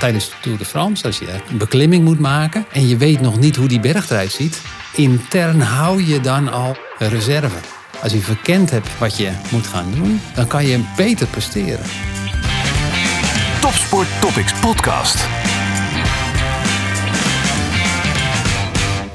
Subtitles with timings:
[0.00, 3.38] tijdens de Tour de France, als je een beklimming moet maken en je weet nog
[3.38, 4.60] niet hoe die berg eruit ziet,
[4.94, 7.56] intern hou je dan al reserve.
[8.02, 11.84] Als je verkend hebt wat je moet gaan doen, dan kan je beter presteren.
[13.60, 15.16] Topsport Topics Podcast.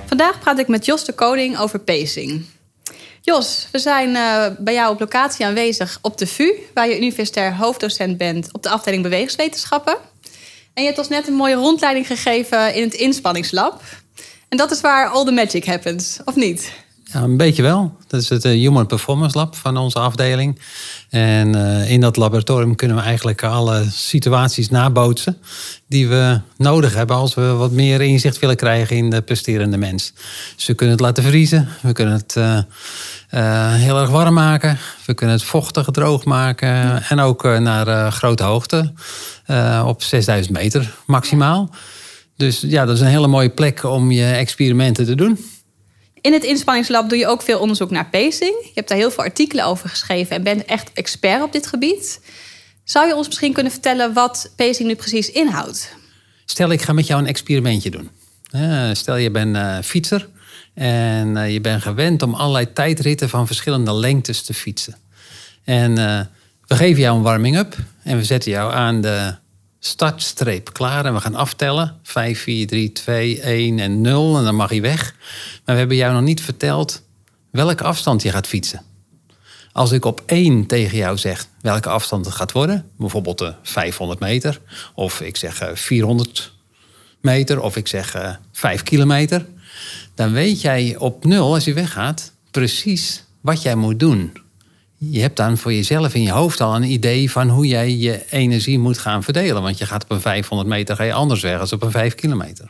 [0.06, 2.46] Vandaag praat ik met Jos de Koning over pacing.
[3.22, 7.56] Jos, we zijn uh, bij jou op locatie aanwezig op de VU, waar je universitair
[7.56, 9.98] hoofddocent bent op de afdeling bewegingswetenschappen.
[10.76, 13.82] En je hebt ons net een mooie rondleiding gegeven in het inspanningslab.
[14.50, 16.72] En dat is waar all the magic happens, of niet?
[17.04, 17.98] Ja, een beetje wel.
[18.08, 20.60] Dat is het eh, Human Performance Lab van onze afdeling.
[21.10, 25.38] En uh, in dat laboratorium kunnen we eigenlijk alle situaties nabootsen
[25.88, 30.14] die we nodig hebben als we wat meer inzicht willen krijgen in de presterende mens.
[30.56, 35.14] Dus we kunnen het laten vriezen, we kunnen het uh, heel erg warm maken, we
[35.14, 38.94] kunnen het vochtig droog maken en ook naar grote hoogte
[39.86, 41.70] op 6000 meter maximaal.
[42.38, 45.40] Dus ja, dat is een hele mooie plek om je experimenten te doen.
[46.22, 48.56] In het inspanningslab doe je ook veel onderzoek naar pacing.
[48.64, 52.22] Je hebt daar heel veel artikelen over geschreven en bent echt expert op dit gebied.
[52.84, 55.96] Zou je ons misschien kunnen vertellen wat pacing nu precies inhoudt?
[56.46, 58.10] Stel, ik ga met jou een experimentje doen.
[58.96, 60.28] Stel, je bent uh, fietser
[60.74, 64.96] en uh, je bent gewend om allerlei tijdritten van verschillende lengtes te fietsen.
[65.64, 66.20] En uh,
[66.68, 67.76] we geven jou een warming-up
[68.06, 69.36] en we zetten jou aan de
[69.80, 72.00] startstreep klaar en we gaan aftellen.
[72.04, 75.16] 5, 4, 3, 2, 1 en 0 en dan mag hij weg.
[75.66, 77.04] Maar we hebben jou nog niet verteld
[77.52, 78.82] welke afstand je gaat fietsen.
[79.72, 84.20] Als ik op 1 tegen jou zeg welke afstand het gaat worden, bijvoorbeeld de 500
[84.20, 84.62] meter,
[84.94, 86.54] of ik zeg 400
[87.22, 89.46] meter, of ik zeg 5 kilometer,
[90.16, 94.45] dan weet jij op 0, als je weggaat, precies wat jij moet doen
[94.98, 98.26] je hebt dan voor jezelf in je hoofd al een idee van hoe jij je
[98.30, 99.62] energie moet gaan verdelen.
[99.62, 102.16] Want je gaat op een 500 meter ga je anders weg als op een 5
[102.16, 102.70] kilometer.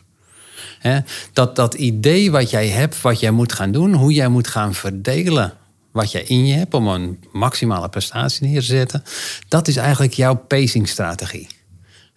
[1.34, 4.74] dat, dat idee wat jij hebt, wat jij moet gaan doen, hoe jij moet gaan
[4.74, 5.54] verdelen
[5.92, 9.04] wat jij in je hebt om een maximale prestatie neer te zetten,
[9.48, 11.48] dat is eigenlijk jouw pacingstrategie.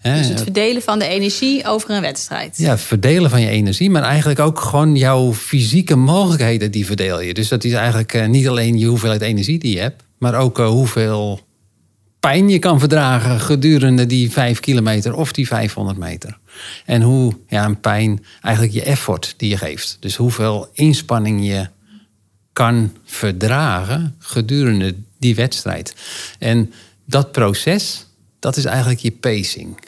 [0.03, 2.59] Dus het verdelen van de energie over een wedstrijd.
[2.59, 7.35] Ja, verdelen van je energie, maar eigenlijk ook gewoon jouw fysieke mogelijkheden die verdeel je.
[7.35, 10.59] Dus dat is eigenlijk eh, niet alleen je hoeveelheid energie die je hebt, maar ook
[10.59, 11.41] eh, hoeveel
[12.21, 16.39] pijn je kan verdragen gedurende die 5 kilometer of die 500 meter.
[16.85, 19.97] En hoe ja, een pijn eigenlijk je effort die je geeft.
[20.01, 21.69] Dus hoeveel inspanning je
[22.53, 25.95] kan verdragen gedurende die wedstrijd.
[26.39, 26.73] En
[27.05, 28.07] dat proces,
[28.39, 29.79] dat is eigenlijk je pacing.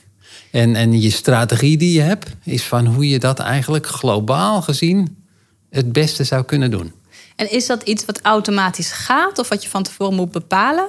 [0.51, 5.25] En, en je strategie die je hebt, is van hoe je dat eigenlijk globaal gezien
[5.71, 6.93] het beste zou kunnen doen.
[7.37, 10.89] En is dat iets wat automatisch gaat of wat je van tevoren moet bepalen?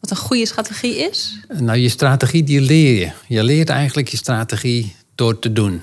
[0.00, 1.38] Wat een goede strategie is?
[1.48, 3.10] Nou, je strategie die leer je.
[3.28, 5.82] Je leert eigenlijk je strategie door te doen.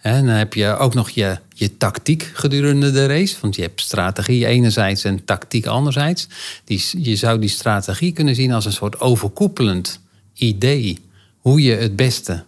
[0.00, 3.36] En dan heb je ook nog je, je tactiek gedurende de race.
[3.40, 6.28] Want je hebt strategie enerzijds en tactiek anderzijds.
[6.64, 10.00] Die, je zou die strategie kunnen zien als een soort overkoepelend
[10.34, 10.98] idee.
[11.42, 12.44] Hoe je het beste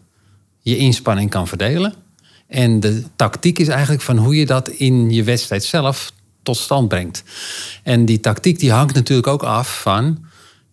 [0.65, 1.94] je inspanning kan verdelen.
[2.47, 6.12] En de tactiek is eigenlijk van hoe je dat in je wedstrijd zelf
[6.43, 7.22] tot stand brengt.
[7.82, 10.25] En die tactiek die hangt natuurlijk ook af van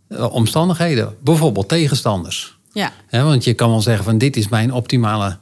[0.10, 1.16] uh, omstandigheden.
[1.24, 2.58] Bijvoorbeeld tegenstanders.
[2.74, 2.92] Ja.
[3.10, 5.38] want je kan wel zeggen van dit is mijn optimale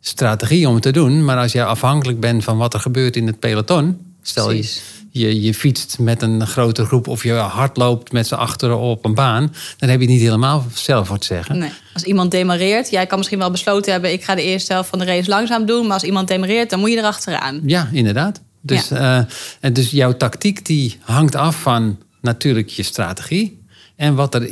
[0.00, 1.24] strategie om het te doen.
[1.24, 4.09] Maar als je afhankelijk bent van wat er gebeurt in het peloton.
[4.22, 8.78] Stel je, je, je fietst met een grote groep of je hardloopt met z'n achteren
[8.78, 9.54] op een baan.
[9.76, 11.58] Dan heb je het niet helemaal zelf voor te zeggen.
[11.58, 11.70] Nee.
[11.94, 14.12] Als iemand demareert, jij kan misschien wel besloten hebben...
[14.12, 15.82] ik ga de eerste helft van de race langzaam doen.
[15.82, 17.60] Maar als iemand demareert, dan moet je erachteraan.
[17.66, 18.40] Ja, inderdaad.
[18.60, 19.28] Dus, ja.
[19.60, 23.62] uh, dus jouw tactiek die hangt af van natuurlijk je strategie.
[23.96, 24.50] En wat er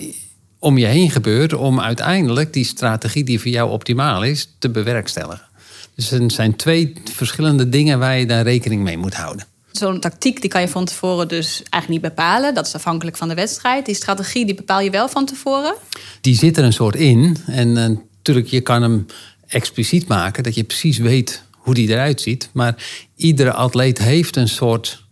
[0.58, 5.46] om je heen gebeurt om uiteindelijk die strategie die voor jou optimaal is, te bewerkstelligen.
[5.94, 9.44] Dus er zijn twee verschillende dingen waar je daar rekening mee moet houden.
[9.72, 12.54] Zo'n tactiek die kan je van tevoren dus eigenlijk niet bepalen.
[12.54, 13.86] Dat is afhankelijk van de wedstrijd.
[13.86, 15.74] Die strategie die bepaal je wel van tevoren?
[16.20, 17.36] Die zit er een soort in.
[17.46, 17.74] En uh,
[18.16, 19.06] natuurlijk, je kan hem
[19.46, 20.42] expliciet maken.
[20.42, 22.50] Dat je precies weet hoe die eruit ziet.
[22.52, 22.84] Maar
[23.16, 25.04] iedere atleet heeft een soort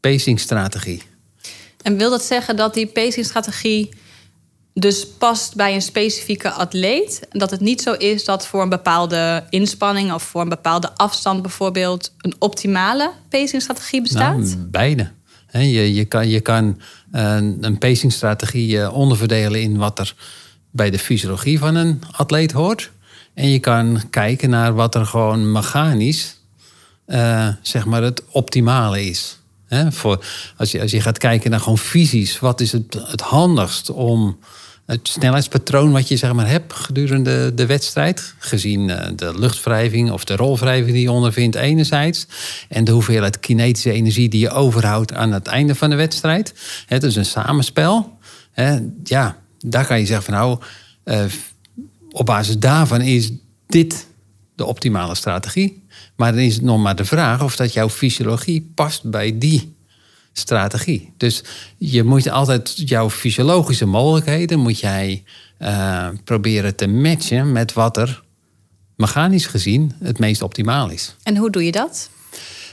[0.00, 1.02] pacingstrategie.
[1.82, 3.88] En wil dat zeggen dat die pacingstrategie
[4.74, 7.26] dus past bij een specifieke atleet?
[7.30, 11.42] Dat het niet zo is dat voor een bepaalde inspanning of voor een bepaalde afstand
[11.42, 14.36] bijvoorbeeld een optimale pacingstrategie bestaat?
[14.36, 15.10] Nou, beide.
[15.50, 16.80] Je, je kan, je kan
[17.12, 20.14] een, een pacingstrategie eh, onderverdelen in wat er
[20.70, 22.90] bij de fysiologie van een atleet hoort.
[23.34, 26.38] En je kan kijken naar wat er gewoon mechanisch,
[27.06, 29.38] uh, zeg maar, het optimale is.
[29.88, 30.24] Voor,
[30.56, 34.38] als, je, als je gaat kijken naar gewoon fysisch, wat is het, het handigst om
[34.86, 38.34] het snelheidspatroon wat je zeg maar, hebt gedurende de wedstrijd.
[38.38, 42.26] Gezien eh, de luchtwrijving of de rolwrijving die je ondervindt enerzijds.
[42.68, 46.54] En de hoeveelheid kinetische energie die je overhoudt aan het einde van de wedstrijd.
[46.86, 48.18] Het is een samenspel.
[49.04, 50.58] Ja, daar kan je zeggen van nou,
[51.04, 51.24] eh,
[52.10, 53.32] op basis daarvan is
[53.66, 54.06] dit
[54.54, 55.82] de optimale strategie.
[56.16, 59.73] Maar dan is het nog maar de vraag of dat jouw fysiologie past bij die
[60.38, 61.12] strategie.
[61.16, 61.42] Dus
[61.78, 65.24] je moet altijd jouw fysiologische mogelijkheden moet jij
[65.58, 68.22] uh, proberen te matchen met wat er
[68.96, 71.16] mechanisch gezien het meest optimaal is.
[71.22, 72.10] En hoe doe je dat?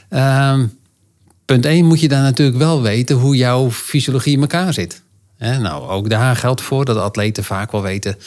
[0.09, 0.59] Uh,
[1.45, 5.01] punt 1 moet je dan natuurlijk wel weten hoe jouw fysiologie in elkaar zit.
[5.37, 8.17] nou, ook daar geldt voor dat atleten vaak wel weten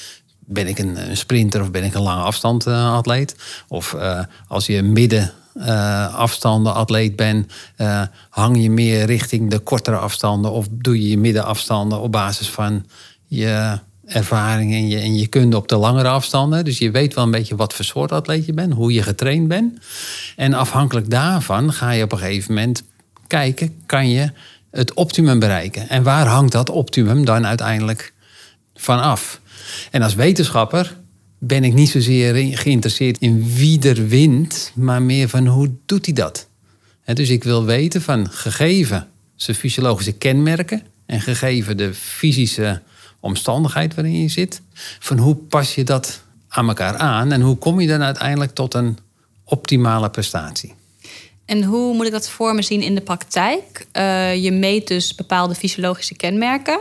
[0.46, 3.36] ben ik een, sprinter of ben ik een lange afstand uh, atleet?
[3.68, 9.58] Of uh, als je midden uh, afstanden atleet bent, uh, hang je meer richting de
[9.58, 12.86] kortere afstanden of doe je je middenafstanden op basis van
[13.26, 16.64] je ervaring en je, en je kunde op de langere afstanden.
[16.64, 19.48] Dus je weet wel een beetje wat voor soort atleet je bent, hoe je getraind
[19.48, 19.78] bent.
[20.36, 22.82] En afhankelijk daarvan ga je op een gegeven moment
[23.26, 24.30] kijken, kan je
[24.70, 25.88] het optimum bereiken?
[25.88, 28.12] En waar hangt dat optimum dan uiteindelijk
[28.74, 29.40] van af?
[29.90, 30.96] En als wetenschapper
[31.46, 36.14] ben ik niet zozeer geïnteresseerd in wie er wint, maar meer van hoe doet hij
[36.14, 36.48] dat.
[37.04, 42.82] dus ik wil weten van gegeven zijn fysiologische kenmerken en gegeven de fysische
[43.20, 44.60] omstandigheid waarin je zit,
[44.98, 48.74] van hoe pas je dat aan elkaar aan en hoe kom je dan uiteindelijk tot
[48.74, 48.98] een
[49.44, 50.74] optimale prestatie.
[51.44, 53.86] En hoe moet ik dat voor me zien in de praktijk?
[53.92, 56.80] Uh, je meet dus bepaalde fysiologische kenmerken.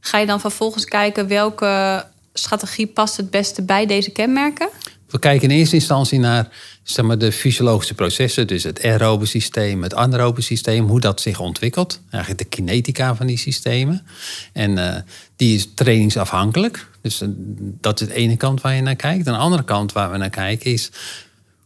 [0.00, 4.68] Ga je dan vervolgens kijken welke strategie past het beste bij deze kenmerken?
[5.08, 6.48] We kijken in eerste instantie naar
[6.82, 11.40] zeg maar, de fysiologische processen, dus het aerobe systeem, het anaerobe systeem, hoe dat zich
[11.40, 12.00] ontwikkelt.
[12.10, 14.06] Eigenlijk de kinetica van die systemen.
[14.52, 14.96] En uh,
[15.36, 16.88] die is trainingsafhankelijk.
[17.00, 17.28] Dus uh,
[17.80, 19.26] dat is de ene kant waar je naar kijkt.
[19.26, 20.90] En de andere kant waar we naar kijken is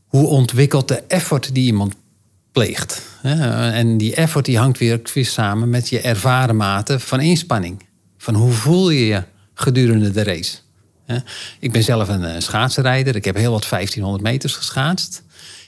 [0.07, 1.95] hoe ontwikkelt de effort die iemand
[2.53, 3.03] pleegt.
[3.23, 7.87] En die effort die hangt weer samen met je ervaren mate van inspanning.
[8.19, 9.23] Van hoe voel je je
[9.61, 10.57] gedurende de race.
[11.59, 13.17] Ik ben zelf een eh, schaatsrijder.
[13.17, 15.23] Ik heb heel wat 1500 meters geschaatst.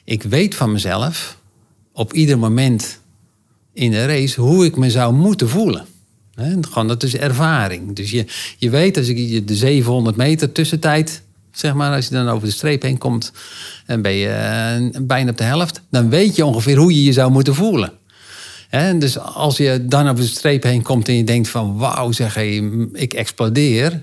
[0.05, 1.39] Ik weet van mezelf
[1.93, 3.01] op ieder moment
[3.73, 5.87] in de race hoe ik me zou moeten voelen.
[6.61, 7.97] Gewoon, dat is ervaring.
[7.97, 8.27] Dus je,
[8.59, 11.23] je weet als ik de 700 meter tussentijd,
[11.53, 13.33] zeg maar, als je dan over de streep heen komt
[13.87, 14.29] en ben je
[14.93, 17.93] uh, bijna op de helft, dan weet je ongeveer hoe je je zou moeten voelen.
[18.71, 22.13] He, dus als je dan over de streep heen komt en je denkt van wauw,
[22.13, 22.57] zeg hey,
[22.93, 24.03] ik explodeer.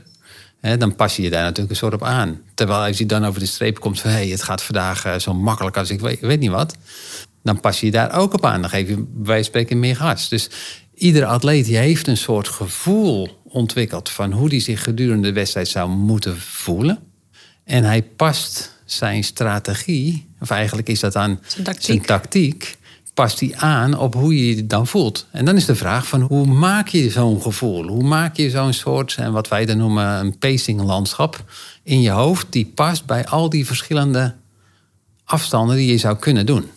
[0.78, 2.42] dan pas je je daar natuurlijk een soort op aan.
[2.54, 5.34] Terwijl als je dan over de streep komt van hey, het gaat vandaag eh, zo
[5.34, 6.76] makkelijk als ik weet, weet niet wat.
[7.44, 8.62] Dan pas je je daar ook op aan.
[8.62, 10.30] Dan geef je bij spreken meer gas.
[10.30, 10.50] Dus
[10.96, 15.68] iedere atleet die heeft een soort gevoel ontwikkeld van hoe hij zich gedurende de wedstrijd
[15.68, 17.00] zou moeten voelen.
[17.64, 21.40] En hij past zijn strategie, of eigenlijk is dat dan
[21.78, 22.78] zijn tactiek
[23.18, 25.26] past die aan op hoe je je dan voelt.
[25.32, 27.88] En dan is de vraag van hoe maak je zo'n gevoel?
[27.88, 31.44] Hoe maak je zo'n soort, en wat wij dan noemen een pacing landschap
[31.84, 34.36] in je hoofd, die past bij al die verschillende
[35.26, 36.70] afstanden die je zou kunnen doen.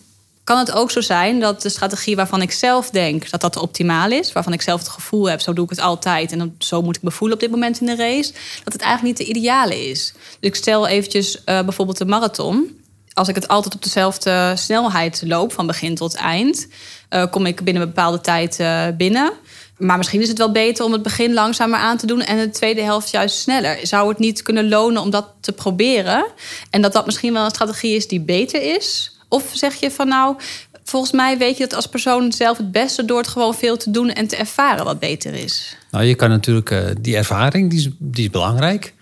[0.43, 4.11] Kan het ook zo zijn dat de strategie waarvan ik zelf denk dat dat optimaal
[4.11, 6.95] is, waarvan ik zelf het gevoel heb, zo doe ik het altijd en zo moet
[6.95, 8.33] ik me voelen op dit moment in de race,
[8.63, 10.13] dat het eigenlijk niet de ideale is?
[10.39, 12.80] Dus ik stel eventjes uh, bijvoorbeeld de marathon
[13.13, 16.67] als ik het altijd op dezelfde snelheid loop, van begin tot eind,
[17.09, 19.31] uh, kom ik binnen een bepaalde tijd uh, binnen.
[19.77, 22.49] Maar misschien is het wel beter om het begin langzamer aan te doen en de
[22.49, 23.79] tweede helft juist sneller.
[23.83, 26.25] Zou het niet kunnen lonen om dat te proberen?
[26.69, 29.17] En dat dat misschien wel een strategie is die beter is?
[29.29, 30.35] Of zeg je van nou,
[30.83, 33.91] volgens mij weet je het als persoon zelf het beste door het gewoon veel te
[33.91, 35.77] doen en te ervaren wat beter is?
[35.91, 38.93] Nou, je kan natuurlijk uh, die ervaring, die is, die is belangrijk.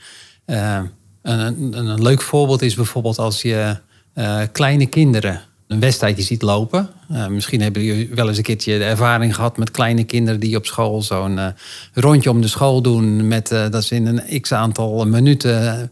[0.45, 3.77] Een, een, een, leuk voorbeeld is bijvoorbeeld als je
[4.19, 6.89] uh, kleine kinderen een wedstrijdje ziet lopen.
[7.11, 10.55] Uh, misschien hebben jullie wel eens een keertje de ervaring gehad met kleine kinderen die
[10.55, 11.47] op school zo'n uh,
[11.93, 13.27] rondje om de school doen.
[13.27, 15.91] Met, dat ze in een x aantal minuten.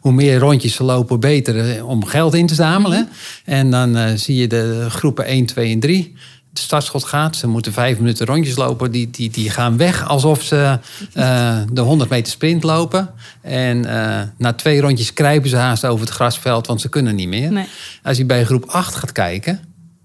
[0.00, 3.08] Hoe meer rondjes ze lopen, beter om geld in te zamelen.
[3.08, 3.54] Mhm.
[3.56, 6.14] En dan zie je de groepen 1, 2 en 3
[6.56, 7.36] de startschot gaat.
[7.36, 8.90] Ze moeten vijf minuten rondjes lopen.
[8.90, 10.78] Die, die, die gaan weg alsof ze
[11.14, 13.10] uh, de 100 meter sprint lopen.
[13.40, 17.28] En uh, na twee rondjes kruipen ze haast over het grasveld, want ze kunnen niet
[17.28, 17.52] meer.
[17.52, 17.66] Nee.
[18.02, 19.60] Als je bij groep 8 gaat kijken,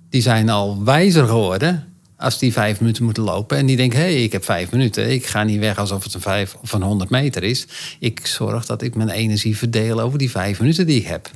[0.09, 1.90] die zijn al wijzer geworden
[2.21, 3.57] als die vijf minuten moeten lopen.
[3.57, 5.11] En die denken, hé, hey, ik heb vijf minuten.
[5.11, 7.65] Ik ga niet weg alsof het een vijf of een 100 meter is.
[7.99, 11.29] Ik zorg dat ik mijn energie verdeel over die vijf minuten die ik heb.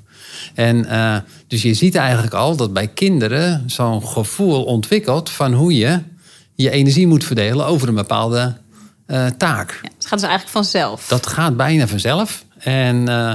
[0.54, 5.76] En uh, dus je ziet eigenlijk al dat bij kinderen zo'n gevoel ontwikkelt van hoe
[5.76, 6.00] je
[6.56, 8.58] je energie moet verdelen over een bepaalde
[9.06, 9.80] eh, taak.
[9.84, 11.08] Ja, het gaat dus eigenlijk vanzelf.
[11.08, 12.46] Dat gaat bijna vanzelf.
[12.58, 13.34] En eh,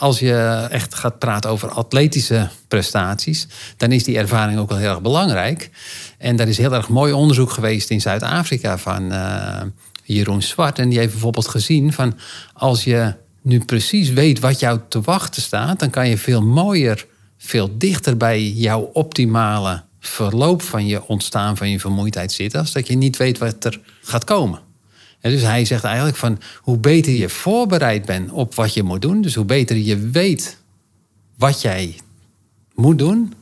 [0.00, 4.90] als je echt gaat praten over atletische prestaties, dan is die ervaring ook wel heel
[4.90, 5.70] erg belangrijk.
[6.18, 9.62] En daar is heel erg mooi onderzoek geweest in Zuid-Afrika van eh,
[10.02, 10.78] Jeroen Zwart.
[10.78, 12.18] En die heeft bijvoorbeeld gezien van
[12.52, 17.06] als je nu precies weet wat jou te wachten staat, dan kan je veel mooier,
[17.38, 22.86] veel dichter bij jouw optimale verloop van je ontstaan van je vermoeidheid zitten, als dat
[22.86, 24.69] je niet weet wat er gaat komen.
[25.20, 29.22] Dus hij zegt eigenlijk van hoe beter je voorbereid bent op wat je moet doen,
[29.22, 30.58] dus hoe beter je weet
[31.36, 31.96] wat jij
[32.74, 33.34] moet doen,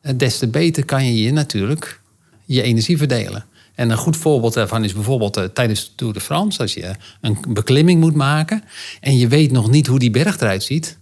[0.00, 2.00] eh, des te beter kan je je natuurlijk
[2.44, 3.44] je energie verdelen.
[3.74, 6.60] En een goed voorbeeld daarvan is bijvoorbeeld uh, tijdens de Tour de France.
[6.60, 8.62] Als je een beklimming moet maken
[9.00, 10.98] en je weet nog niet hoe die berg eruit ziet.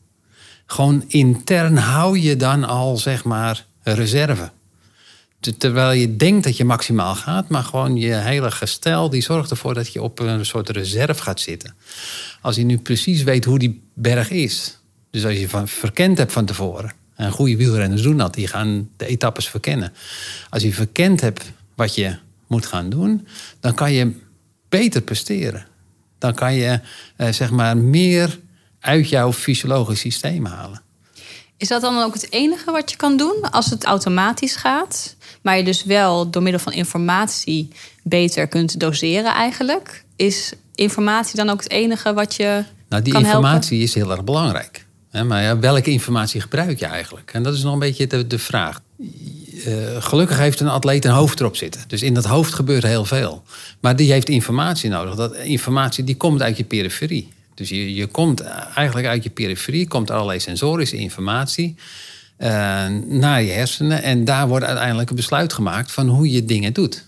[0.66, 4.50] Gewoon intern hou je dan al zeg maar reserve.
[5.58, 9.74] Terwijl je denkt dat je maximaal gaat, maar gewoon je hele gestel die zorgt ervoor
[9.74, 11.74] dat je op een soort reserve gaat zitten.
[12.40, 14.78] Als je nu precies weet hoe die berg is,
[15.10, 18.90] dus als je van verkend hebt van tevoren, en goede wielrenners doen dat, die gaan
[18.96, 19.92] de etappes verkennen.
[20.50, 22.16] Als je verkend hebt wat je
[22.46, 23.26] moet gaan doen,
[23.60, 24.12] dan kan je
[24.68, 25.66] beter presteren.
[26.18, 26.80] Dan kan je
[27.16, 28.38] eh, zeg maar meer
[28.80, 30.82] uit jouw fysiologisch systeem halen.
[31.60, 35.16] Is dat dan ook het enige wat je kan doen als het automatisch gaat?
[35.42, 37.68] Maar je dus wel door middel van informatie
[38.02, 40.04] beter kunt doseren eigenlijk?
[40.16, 42.64] Is informatie dan ook het enige wat je.
[42.88, 44.86] Nou, die informatie is heel erg belangrijk.
[45.26, 47.32] Maar ja, welke informatie gebruik je eigenlijk?
[47.32, 48.80] En dat is nog een beetje de, de vraag.
[48.98, 51.80] Uh, gelukkig heeft een atleet een hoofd erop zitten.
[51.86, 53.42] Dus in dat hoofd gebeurt heel veel.
[53.80, 55.14] Maar die heeft informatie nodig.
[55.14, 57.28] Dat informatie die komt uit je periferie.
[57.60, 58.40] Dus je, je komt
[58.74, 61.74] eigenlijk uit je periferie, komt allerlei sensorische informatie
[62.38, 62.48] uh,
[63.06, 64.02] naar je hersenen.
[64.02, 67.04] En daar wordt uiteindelijk een besluit gemaakt van hoe je dingen doet.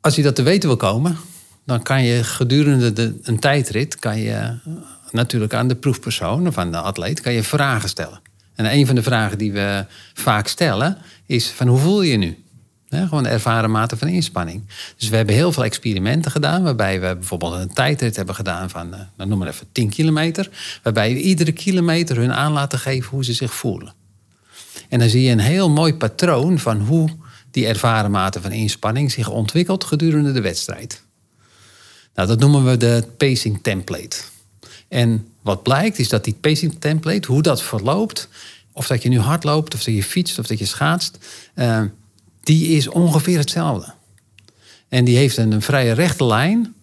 [0.00, 1.16] Als je dat te weten wil komen,
[1.66, 4.58] dan kan je gedurende de, een tijdrit kan je
[5.10, 8.20] natuurlijk aan de proefpersoon of aan de atleet kan je vragen stellen.
[8.54, 12.18] En een van de vragen die we vaak stellen is van hoe voel je je
[12.18, 12.43] nu?
[13.02, 14.62] Gewoon de ervaren mate van inspanning.
[14.96, 18.94] Dus we hebben heel veel experimenten gedaan, waarbij we bijvoorbeeld een tijdrit hebben gedaan van,
[19.16, 20.50] uh, noem maar even 10 kilometer,
[20.82, 23.94] waarbij we iedere kilometer hun aan laten geven hoe ze zich voelen.
[24.88, 27.08] En dan zie je een heel mooi patroon van hoe
[27.50, 31.02] die ervaren mate van inspanning zich ontwikkelt gedurende de wedstrijd.
[32.14, 34.16] Nou, dat noemen we de pacing template.
[34.88, 38.28] En wat blijkt is dat die pacing template, hoe dat verloopt,
[38.72, 41.18] of dat je nu hard loopt, of dat je fietst, of dat je schaatst,
[41.54, 41.82] uh,
[42.44, 43.92] die is ongeveer hetzelfde.
[44.88, 46.74] En die heeft een, vrije rechte lijn.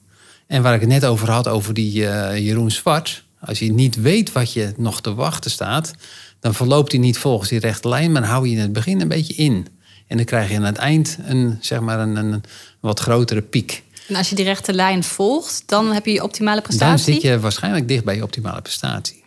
[0.47, 3.23] En waar ik het net over had, over die uh, Jeroen Zwart.
[3.39, 5.91] Als je niet weet wat je nog te wachten staat,
[6.39, 9.07] dan verloopt hij niet volgens die rechte lijn, maar hou je in het begin een
[9.07, 9.67] beetje in.
[10.07, 12.43] En dan krijg je aan het eind een, zeg maar een, een
[12.79, 13.83] wat grotere piek.
[14.07, 17.05] En als je die rechte lijn volgt, dan heb je je optimale prestatie?
[17.05, 19.20] Dan zit je waarschijnlijk dicht bij je optimale prestatie.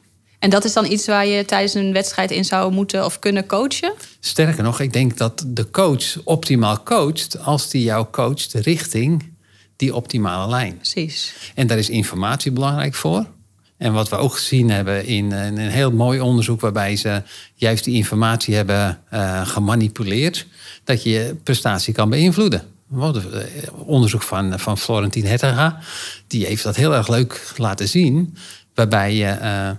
[0.45, 3.47] En dat is dan iets waar je tijdens een wedstrijd in zou moeten of kunnen
[3.47, 3.93] coachen?
[4.21, 9.33] Sterker nog, ik denk dat de coach optimaal coacht als die jou coacht richting
[9.77, 10.77] die optimale lijn.
[10.77, 11.35] Precies.
[11.55, 13.27] En daar is informatie belangrijk voor.
[13.77, 17.23] En wat we ook gezien hebben in, een heel mooi onderzoek waarbij ze
[17.55, 20.47] juist die informatie hebben uh, gemanipuleerd,
[20.85, 22.63] dat je prestatie kan beïnvloeden.
[22.93, 23.11] Eh,
[23.87, 25.79] onderzoek van, van Florentine Hetterga,
[26.27, 28.37] die heeft dat heel erg leuk laten zien.
[28.75, 29.71] Waarbij je uh,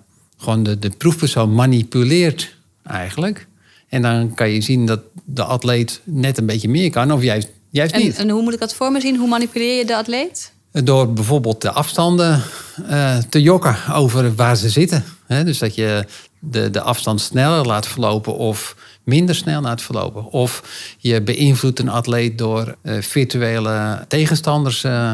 [0.46, 3.48] gewoon de, de proefpersoon manipuleert eigenlijk.
[3.90, 7.48] En dan kan je zien dat de atleet net een beetje meer kan of juist,
[7.70, 8.18] juist en, niet.
[8.18, 9.18] En hoe moet ik dat voor me zien?
[9.18, 10.54] Hoe manipuleer je de atleet?
[10.72, 12.42] Door bijvoorbeeld de afstanden
[12.90, 15.04] uh, te jokken over waar ze zitten.
[15.28, 16.06] dus dat je
[16.40, 20.32] de, de afstand sneller laat verlopen of minder snel laat verlopen.
[20.32, 20.64] Of
[20.98, 25.14] je beïnvloedt een atleet door uh, virtuele tegenstanders uh,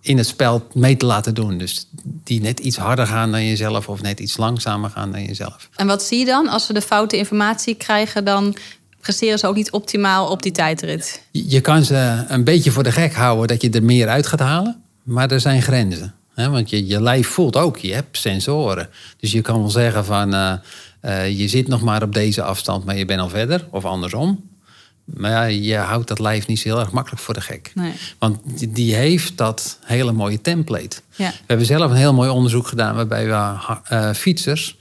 [0.00, 1.58] in het spel mee te laten doen.
[1.58, 5.68] Dus die net iets harder gaan dan jezelf of net iets langzamer gaan dan jezelf.
[5.76, 6.48] En wat zie je dan?
[6.48, 8.56] Als ze de foute informatie krijgen, dan
[9.00, 11.22] presteren ze ook niet optimaal op die tijdrit.
[11.30, 14.40] Je kan ze een beetje voor de gek houden dat je er meer uit gaat
[14.40, 14.82] halen.
[15.02, 16.14] Maar er zijn grenzen.
[16.34, 16.50] Hè?
[16.50, 18.88] Want je, je lijf voelt ook, je hebt sensoren.
[19.16, 20.52] Dus je kan wel zeggen van uh,
[21.02, 23.66] uh, je zit nog maar op deze afstand, maar je bent al verder.
[23.70, 24.47] Of andersom.
[25.14, 27.70] Maar ja, je houdt dat lijf niet zo heel erg makkelijk voor de gek.
[27.74, 27.92] Nee.
[28.18, 28.38] Want
[28.74, 30.96] die heeft dat hele mooie template.
[31.16, 31.30] Ja.
[31.30, 33.32] We hebben zelf een heel mooi onderzoek gedaan waarbij we
[33.92, 34.76] uh, fietsers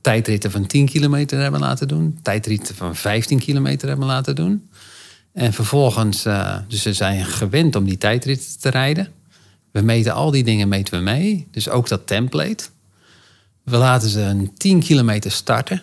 [0.00, 4.68] tijdritten van 10 kilometer hebben laten doen, tijdritten van 15 kilometer hebben laten doen.
[5.32, 9.08] En vervolgens, uh, dus ze zijn gewend om die tijdritten te rijden.
[9.70, 12.64] We meten al die dingen meten we mee, dus ook dat template.
[13.62, 15.82] We laten ze een 10 kilometer starten.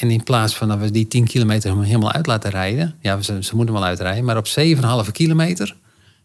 [0.00, 3.42] En in plaats van dat we die 10 kilometer helemaal uit laten rijden, ja, ze,
[3.42, 4.46] ze moeten wel uitrijden, maar op
[5.06, 5.76] 7,5 kilometer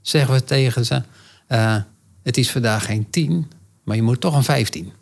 [0.01, 1.01] zeggen we tegen ze:
[1.49, 1.75] uh,
[2.23, 3.51] het is vandaag geen 10,
[3.83, 4.83] maar je moet toch een 15.
[4.83, 4.93] Nou,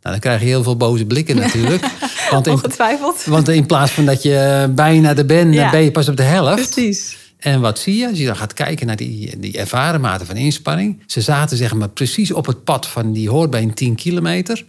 [0.00, 1.86] dan krijg je heel veel boze blikken natuurlijk.
[2.30, 3.24] want, in, Ongetwijfeld.
[3.24, 5.70] want in plaats van dat je bijna er bent, ja.
[5.70, 6.72] ben je pas op de helft.
[6.72, 7.16] Precies.
[7.38, 8.08] En wat zie je?
[8.08, 11.02] Als je dan gaat kijken naar die, die ervaren mate van inspanning.
[11.06, 14.64] Ze zaten zeg maar precies op het pad van die hoort 10 kilometer.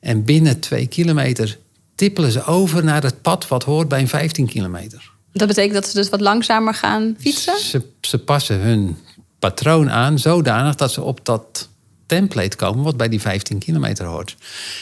[0.00, 1.58] En binnen 2 kilometer
[2.00, 5.10] tippelen ze over naar het pad wat hoort bij een 15 kilometer.
[5.32, 7.58] Dat betekent dat ze dus wat langzamer gaan fietsen?
[7.58, 8.96] Ze, ze passen hun
[9.38, 11.68] patroon aan zodanig dat ze op dat
[12.06, 14.36] template komen wat bij die 15 kilometer hoort.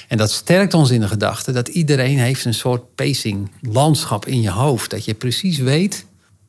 [0.09, 4.41] En dat sterkt ons in de gedachte dat iedereen heeft een soort pacing landschap in
[4.41, 4.91] je hoofd.
[4.91, 6.07] Dat je precies weet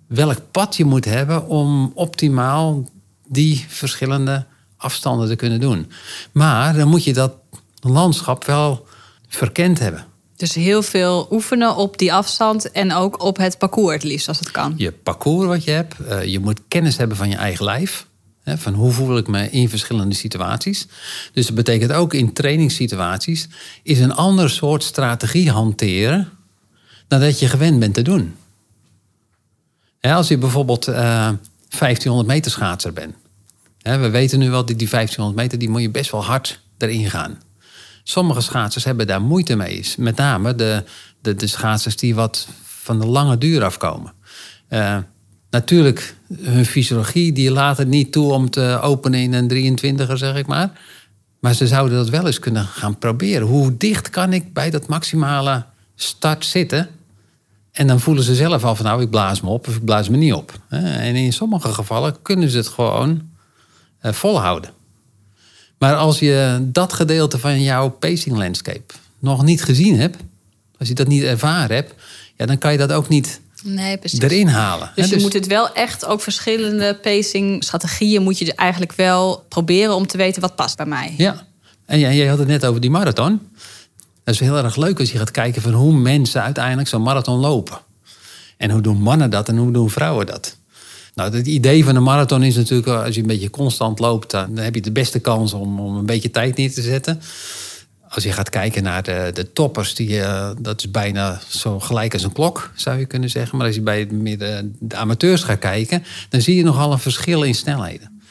[0.07, 2.89] welk pad je moet hebben om optimaal
[3.27, 4.45] die verschillende
[4.77, 5.91] afstanden te kunnen doen.
[6.31, 7.33] Maar dan moet je dat
[7.79, 8.87] landschap wel
[9.27, 10.08] verkend hebben.
[10.39, 14.39] Dus heel veel oefenen op die afstand en ook op het parcours het liefst als
[14.39, 14.73] het kan.
[14.77, 15.95] Je parcours wat je hebt.
[16.01, 18.07] Uh, je moet kennis hebben van je eigen lijf.
[18.43, 20.87] Hè, van hoe voel ik me in verschillende situaties.
[21.33, 23.47] Dus dat betekent ook in trainingssituaties...
[23.83, 26.29] is een ander soort strategie hanteren...
[27.07, 28.35] dan dat je gewend bent te doen.
[30.01, 31.33] als je bijvoorbeeld uh, eh,
[31.69, 33.15] 1500 meter schaatser bent.
[33.81, 35.59] Hè, we weten nu wel, dat die 1500 meter...
[35.59, 37.39] die moet je best wel hard erin gaan.
[38.09, 39.85] Sommige schaatsers hebben daar moeite mee.
[39.97, 40.83] Met name de,
[41.21, 44.13] de, de schaatsers die wat van de lange duur afkomen.
[44.69, 44.97] Uh,
[45.49, 50.35] natuurlijk, hun fysiologie die laat het niet toe om te openen in een 23er, zeg
[50.35, 50.79] ik maar.
[51.39, 53.47] Maar ze zouden dat wel eens kunnen gaan proberen.
[53.47, 56.89] Hoe dicht kan ik bij dat maximale start zitten?
[57.71, 60.09] En dan voelen ze zelf al van nou, ik blaas me op of ik blaas
[60.09, 60.59] me niet op.
[60.69, 63.29] En in sommige gevallen kunnen ze het gewoon
[63.99, 64.77] eh, volhouden.
[65.79, 70.17] Maar als je dat gedeelte van jouw pacing landscape nog niet gezien hebt,
[70.77, 71.93] als je dat niet ervaren hebt,
[72.35, 74.19] ja, dan kan je dat ook niet nee, precies.
[74.19, 74.91] erin halen.
[74.95, 79.45] Dus je dus moet het wel echt ook verschillende pacing strategieën moet je eigenlijk wel
[79.49, 81.13] proberen om te weten wat past bij mij.
[81.17, 81.47] Ja,
[81.85, 83.49] en jij, jij had het net over die marathon.
[84.23, 87.39] Dat is heel erg leuk als je gaat kijken van hoe mensen uiteindelijk zo'n marathon
[87.39, 87.79] lopen.
[88.57, 90.57] En hoe doen mannen dat en hoe doen vrouwen dat?
[91.19, 94.31] Nou, het idee van een marathon is natuurlijk, eh, als je een beetje constant loopt,
[94.31, 97.21] dan heb je de beste kans om, om een beetje tijd neer te zetten.
[98.09, 102.13] Als je gaat kijken naar de, de toppers, die, uh, dat is bijna zo gelijk
[102.13, 103.57] als een klok, zou je kunnen zeggen.
[103.57, 107.43] Maar als je bij de, de amateurs gaat kijken, dan zie je nogal een verschil
[107.43, 108.21] in snelheden.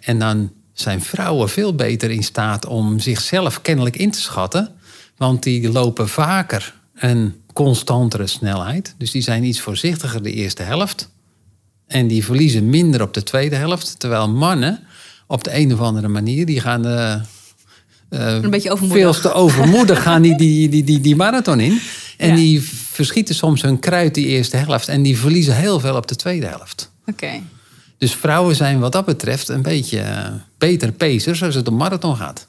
[0.00, 4.68] En dan zijn vrouwen veel beter in staat om zichzelf kennelijk in te schatten.
[5.16, 8.94] Want die lopen vaker een constantere snelheid.
[8.98, 11.08] Dus die zijn iets voorzichtiger de eerste helft.
[11.90, 13.94] En die verliezen minder op de tweede helft.
[13.98, 14.78] Terwijl mannen
[15.26, 16.86] op de een of andere manier, die gaan...
[16.86, 17.14] Uh,
[18.08, 19.02] een beetje overmoedig.
[19.02, 21.80] Veel te overmoedig gaan die, die, die, die, die marathon in.
[22.16, 24.88] En die verschieten soms hun kruid die eerste helft.
[24.88, 26.90] En die verliezen heel veel op de tweede helft.
[27.06, 27.40] Oké.
[27.98, 30.26] Dus vrouwen zijn wat dat betreft een beetje uh,
[30.58, 32.46] beter pacers als het om marathon gaat.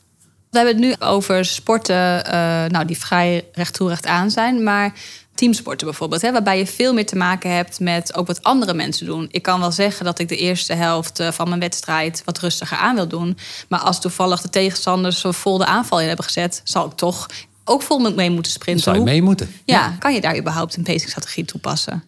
[0.49, 2.31] We hebben het nu over sporten uh,
[2.65, 4.63] nou, die vrij recht toe recht aan zijn.
[4.63, 4.93] Maar
[5.35, 9.05] teamsporten bijvoorbeeld, hè, waarbij je veel meer te maken hebt met ook wat andere mensen
[9.05, 9.27] doen.
[9.31, 12.77] Ik kan wel zeggen dat ik de eerste helft eh, van mijn wedstrijd wat rustiger
[12.77, 13.37] aan wil doen.
[13.69, 17.27] Maar als toevallig de tegenstanders zo vol de aanval in hebben gezet, zal ik toch
[17.63, 18.83] ook vol mee moeten sprinten.
[18.83, 19.51] Zou je mee moeten?
[19.65, 22.03] Ja, kan je daar überhaupt een pacingstrategie toepassen?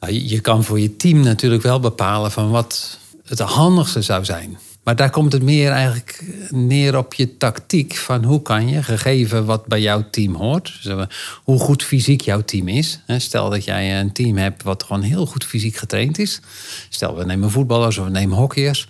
[0.00, 4.58] Nou, je kan voor je team natuurlijk wel bepalen van wat het handigste zou zijn.
[4.84, 7.96] Maar daar komt het meer eigenlijk neer op je tactiek.
[7.96, 11.06] Van hoe kan je, gegeven wat bij jouw team hoort, dus
[11.44, 13.00] hoe goed fysiek jouw team is.
[13.06, 16.40] Stel dat jij een team hebt wat gewoon heel goed fysiek getraind is.
[16.88, 18.88] Stel we nemen voetballers of we nemen hockeyers.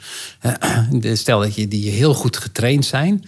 [1.12, 3.24] Stel dat je die heel goed getraind zijn.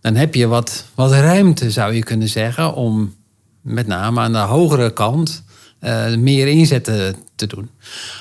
[0.00, 3.14] Dan heb je wat, wat ruimte, zou je kunnen zeggen, om
[3.60, 5.42] met name aan de hogere kant
[5.80, 7.70] uh, meer inzetten te doen.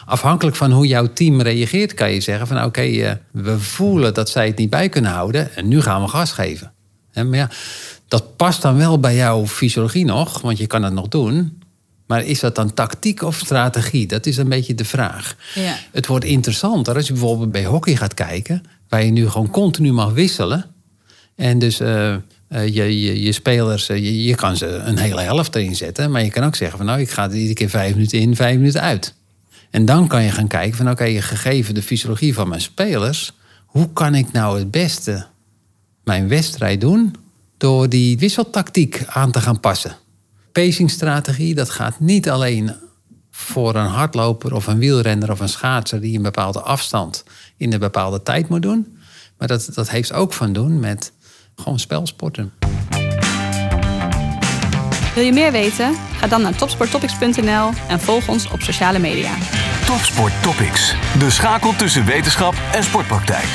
[0.05, 4.29] Afhankelijk van hoe jouw team reageert, kan je zeggen van oké, eh, we voelen dat
[4.29, 6.71] zij het niet bij kunnen houden en nu gaan we gas geven.
[7.13, 7.49] maar ja,
[8.07, 11.61] dat past dan wel bij jouw fysiologie nog, want je kan het nog doen.
[12.07, 14.07] Maar is dat dan tactiek of strategie?
[14.07, 15.35] Dat is een beetje de vraag.
[15.55, 15.75] Ja.
[15.91, 19.91] Het wordt interessanter als je bijvoorbeeld bij hockey gaat kijken, waar je nu gewoon continu
[19.91, 20.65] mag wisselen.
[21.35, 22.15] En dus uh,
[22.49, 26.11] uh, je, je, spelers, uh, je, kan ze een hele helft erin zetten.
[26.11, 28.35] Maar je kan ook zeggen van nou, ik ga er iedere keer vijf minuten in,
[28.35, 29.13] vijf minuten uit.
[29.69, 33.33] En dan kan je gaan kijken van oké, okay, gegeven de fysiologie van mijn spelers,
[33.65, 35.25] hoe kan ik nou het beste
[36.03, 37.15] mijn wedstrijd doen
[37.57, 39.95] door die wisseltactiek aan te gaan passen?
[40.51, 42.73] Pacingstrategie, dat gaat niet alleen
[43.31, 47.23] voor een hardloper of een wielrenner of een schaatser die een bepaalde afstand
[47.57, 48.97] in een bepaalde tijd moet doen.
[49.37, 51.11] Maar dat, dat heeft ook van doen met
[51.59, 52.53] gewoon spelsporten.
[55.15, 55.95] Wil je meer weten?
[56.17, 59.31] Ga dan naar topsporttopics.nl en volg ons op sociale media.
[59.85, 63.47] Topsport Topics, de schakel tussen wetenschap en sportpraktijk.